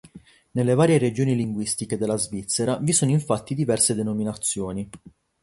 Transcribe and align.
Nelle 0.53 0.73
varie 0.73 0.97
regioni 0.97 1.35
linguistiche 1.35 1.95
della 1.95 2.17
Svizzera 2.17 2.77
vi 2.77 2.91
sono 2.91 3.11
infatti 3.11 3.53
diverse 3.53 3.93
denominazioni. 3.93 4.89